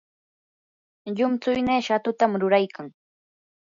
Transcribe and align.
llumtsuynii 1.15 1.85
shatutam 1.87 2.31
ruraykan. 2.41 2.95